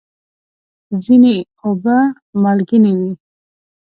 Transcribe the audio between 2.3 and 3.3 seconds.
مالګینې وي.